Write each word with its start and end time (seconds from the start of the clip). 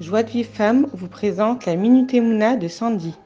Joie 0.00 0.22
de 0.22 0.30
Vive 0.30 0.46
Femme 0.46 0.86
vous 0.92 1.08
présente 1.08 1.66
la 1.66 1.74
Minute 1.74 2.14
Emouna 2.14 2.54
de 2.56 2.68
Sandy. 2.68 3.16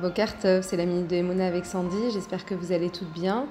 Bokart, 0.00 0.62
c'est 0.62 0.76
la 0.78 0.86
Minute 0.86 1.06
de 1.06 1.16
Emouna 1.16 1.46
avec 1.46 1.66
Sandy, 1.66 2.10
j'espère 2.14 2.46
que 2.46 2.54
vous 2.54 2.72
allez 2.72 2.88
toutes 2.88 3.12
bien. 3.12 3.46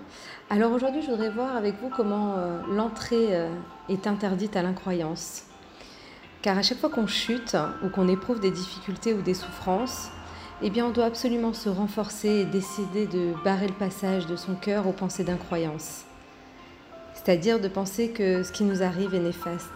Alors 0.49 0.71
aujourd'hui 0.71 1.03
je 1.03 1.11
voudrais 1.11 1.29
voir 1.29 1.55
avec 1.55 1.75
vous 1.79 1.89
comment 1.95 2.33
euh, 2.35 2.61
l'entrée 2.71 3.35
euh, 3.35 3.47
est 3.89 4.07
interdite 4.07 4.55
à 4.55 4.63
l'incroyance. 4.63 5.43
Car 6.41 6.57
à 6.57 6.63
chaque 6.63 6.79
fois 6.79 6.89
qu'on 6.89 7.05
chute 7.05 7.55
ou 7.85 7.89
qu'on 7.89 8.07
éprouve 8.07 8.39
des 8.39 8.49
difficultés 8.49 9.13
ou 9.13 9.21
des 9.21 9.35
souffrances, 9.35 10.09
eh 10.63 10.71
bien 10.71 10.87
on 10.87 10.91
doit 10.91 11.05
absolument 11.05 11.53
se 11.53 11.69
renforcer 11.69 12.29
et 12.29 12.45
décider 12.45 13.05
de 13.05 13.35
barrer 13.43 13.67
le 13.67 13.75
passage 13.75 14.25
de 14.25 14.35
son 14.35 14.55
cœur 14.55 14.87
aux 14.87 14.93
pensées 14.93 15.23
d'incroyance. 15.23 16.05
C'est-à-dire 17.13 17.61
de 17.61 17.67
penser 17.67 18.09
que 18.09 18.41
ce 18.41 18.51
qui 18.51 18.63
nous 18.63 18.81
arrive 18.81 19.13
est 19.13 19.19
néfaste 19.19 19.69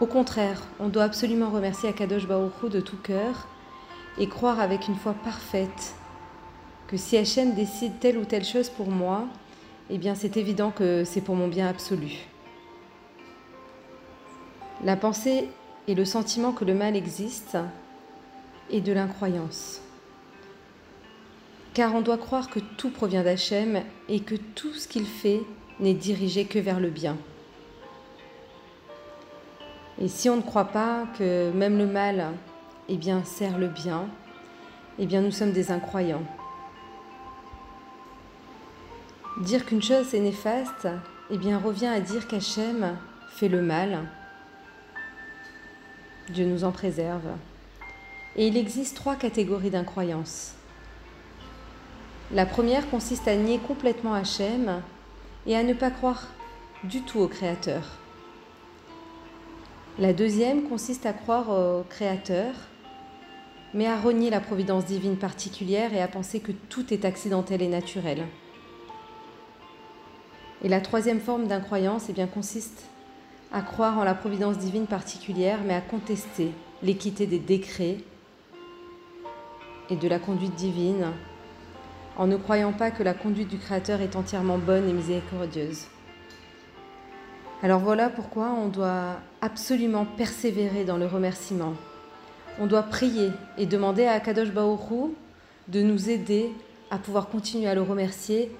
au 0.00 0.06
contraire, 0.06 0.62
on 0.80 0.88
doit 0.88 1.04
absolument 1.04 1.50
remercier 1.50 1.88
Akadosh 1.88 2.26
Baruch 2.26 2.68
de 2.70 2.80
tout 2.80 2.96
cœur 2.96 3.46
et 4.18 4.28
croire 4.28 4.60
avec 4.60 4.88
une 4.88 4.96
foi 4.96 5.14
parfaite 5.14 5.94
que 6.88 6.96
si 6.96 7.16
Hachem 7.16 7.54
décide 7.54 7.98
telle 8.00 8.18
ou 8.18 8.24
telle 8.24 8.44
chose 8.44 8.68
pour 8.68 8.88
moi, 8.88 9.26
eh 9.90 9.98
bien 9.98 10.14
c'est 10.14 10.36
évident 10.36 10.70
que 10.70 11.04
c'est 11.04 11.20
pour 11.20 11.36
mon 11.36 11.48
bien 11.48 11.68
absolu. 11.68 12.26
La 14.82 14.96
pensée 14.96 15.48
et 15.86 15.94
le 15.94 16.04
sentiment 16.04 16.52
que 16.52 16.64
le 16.64 16.74
mal 16.74 16.96
existe 16.96 17.56
est 18.70 18.80
de 18.80 18.92
l'incroyance. 18.92 19.80
Car 21.72 21.94
on 21.94 22.00
doit 22.00 22.18
croire 22.18 22.50
que 22.50 22.60
tout 22.60 22.90
provient 22.90 23.22
d'Hachem 23.22 23.82
et 24.08 24.20
que 24.20 24.34
tout 24.34 24.72
ce 24.72 24.88
qu'il 24.88 25.06
fait 25.06 25.40
n'est 25.80 25.94
dirigé 25.94 26.44
que 26.44 26.58
vers 26.58 26.80
le 26.80 26.90
bien. 26.90 27.16
Et 30.00 30.08
si 30.08 30.28
on 30.28 30.36
ne 30.36 30.42
croit 30.42 30.66
pas 30.66 31.04
que 31.16 31.50
même 31.52 31.78
le 31.78 31.86
mal 31.86 32.32
eh 32.88 32.98
sert 33.24 33.58
le 33.58 33.68
bien, 33.68 34.08
eh 34.98 35.06
bien 35.06 35.20
nous 35.20 35.30
sommes 35.30 35.52
des 35.52 35.70
incroyants. 35.70 36.22
Dire 39.40 39.64
qu'une 39.64 39.82
chose 39.82 40.14
est 40.14 40.20
néfaste, 40.20 40.88
eh 41.30 41.38
bien 41.38 41.58
revient 41.58 41.86
à 41.86 42.00
dire 42.00 42.28
qu'Hachem 42.28 42.96
fait 43.30 43.48
le 43.48 43.62
mal. 43.62 44.00
Dieu 46.28 46.46
nous 46.46 46.64
en 46.64 46.72
préserve. 46.72 47.28
Et 48.36 48.48
il 48.48 48.56
existe 48.56 48.96
trois 48.96 49.16
catégories 49.16 49.70
d'incroyance. 49.70 50.54
La 52.32 52.46
première 52.46 52.88
consiste 52.90 53.28
à 53.28 53.36
nier 53.36 53.58
complètement 53.58 54.14
Hachem 54.14 54.82
et 55.46 55.56
à 55.56 55.62
ne 55.62 55.74
pas 55.74 55.90
croire 55.90 56.28
du 56.82 57.02
tout 57.02 57.20
au 57.20 57.28
Créateur. 57.28 57.82
La 59.96 60.12
deuxième 60.12 60.64
consiste 60.64 61.06
à 61.06 61.12
croire 61.12 61.50
au 61.50 61.84
Créateur, 61.88 62.52
mais 63.74 63.86
à 63.86 63.96
renier 63.96 64.28
la 64.28 64.40
providence 64.40 64.84
divine 64.84 65.16
particulière 65.16 65.94
et 65.94 66.02
à 66.02 66.08
penser 66.08 66.40
que 66.40 66.50
tout 66.50 66.92
est 66.92 67.04
accidentel 67.04 67.62
et 67.62 67.68
naturel. 67.68 68.26
Et 70.64 70.68
la 70.68 70.80
troisième 70.80 71.20
forme 71.20 71.46
d'incroyance 71.46 72.08
eh 72.08 72.26
consiste 72.26 72.86
à 73.52 73.62
croire 73.62 73.96
en 73.96 74.02
la 74.02 74.14
providence 74.14 74.58
divine 74.58 74.88
particulière, 74.88 75.60
mais 75.64 75.74
à 75.74 75.80
contester 75.80 76.50
l'équité 76.82 77.28
des 77.28 77.38
décrets 77.38 77.98
et 79.90 79.96
de 79.96 80.08
la 80.08 80.18
conduite 80.18 80.56
divine, 80.56 81.12
en 82.16 82.26
ne 82.26 82.36
croyant 82.36 82.72
pas 82.72 82.90
que 82.90 83.04
la 83.04 83.14
conduite 83.14 83.48
du 83.48 83.58
Créateur 83.58 84.00
est 84.00 84.16
entièrement 84.16 84.58
bonne 84.58 84.88
et 84.88 84.92
miséricordieuse. 84.92 85.86
Alors 87.62 87.78
voilà 87.78 88.08
pourquoi 88.08 88.50
on 88.50 88.66
doit 88.66 89.20
absolument 89.44 90.06
persévérer 90.06 90.84
dans 90.84 90.96
le 90.96 91.06
remerciement. 91.06 91.74
On 92.58 92.66
doit 92.66 92.82
prier 92.82 93.30
et 93.58 93.66
demander 93.66 94.06
à 94.06 94.18
Kadosh 94.18 94.50
Baoru 94.50 95.10
de 95.68 95.82
nous 95.82 96.08
aider 96.08 96.50
à 96.90 96.96
pouvoir 96.96 97.28
continuer 97.28 97.68
à 97.68 97.74
le 97.74 97.82
remercier, 97.82 98.50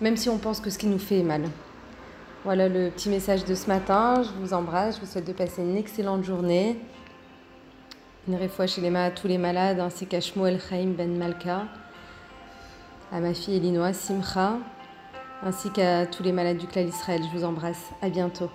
même 0.00 0.16
si 0.16 0.28
on 0.28 0.38
pense 0.38 0.60
que 0.60 0.70
ce 0.70 0.78
qui 0.78 0.86
nous 0.86 1.00
fait 1.00 1.18
est 1.18 1.24
mal. 1.24 1.42
Voilà 2.44 2.68
le 2.68 2.90
petit 2.90 3.08
message 3.08 3.44
de 3.44 3.56
ce 3.56 3.66
matin. 3.66 4.22
Je 4.22 4.30
vous 4.40 4.54
embrasse. 4.54 4.96
Je 4.96 5.00
vous 5.00 5.06
souhaite 5.06 5.26
de 5.26 5.32
passer 5.32 5.62
une 5.62 5.76
excellente 5.76 6.22
journée. 6.22 6.78
Une 8.28 8.48
fois 8.48 8.68
chez 8.68 8.80
les 8.80 8.94
à 8.94 9.10
tous 9.10 9.26
les 9.26 9.38
malades, 9.38 9.80
ainsi 9.80 10.06
qu'à 10.06 10.20
Shmuel 10.20 10.60
Chaim 10.60 10.92
Ben 10.96 11.18
Malka, 11.18 11.64
à 13.10 13.18
ma 13.18 13.34
fille 13.34 13.56
Elinoa 13.56 13.92
Simcha 13.92 14.58
ainsi 15.42 15.70
qu'à 15.70 16.06
tous 16.06 16.22
les 16.22 16.32
malades 16.32 16.58
du 16.58 16.66
clan 16.66 16.82
Israël. 16.82 17.20
Je 17.32 17.36
vous 17.36 17.44
embrasse. 17.44 17.90
À 18.00 18.08
bientôt. 18.08 18.50